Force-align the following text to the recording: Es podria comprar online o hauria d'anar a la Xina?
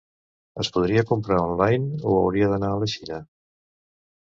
Es 0.63 0.71
podria 0.77 1.03
comprar 1.11 1.43
online 1.51 2.01
o 2.01 2.17
hauria 2.23 2.49
d'anar 2.55 2.73
a 2.79 2.83
la 2.87 2.91
Xina? 2.97 3.23